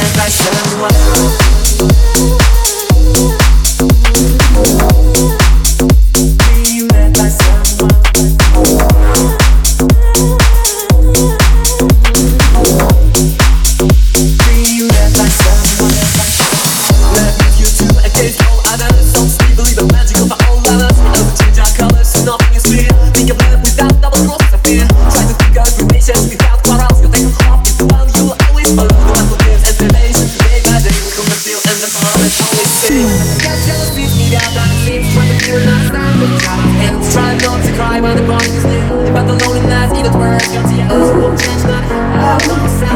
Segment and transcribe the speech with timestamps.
[0.00, 0.28] if i
[0.80, 2.37] 外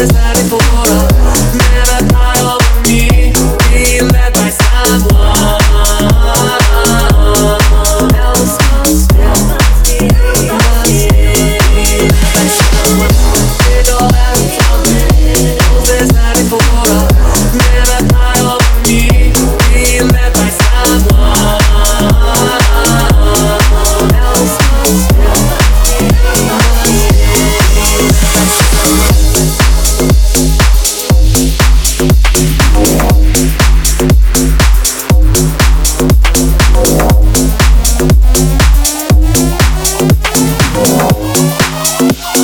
[0.00, 1.17] is that it for?
[41.98, 42.37] Thank